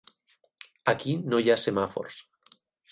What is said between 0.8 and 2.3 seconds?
Aquí no hi ha semàfors.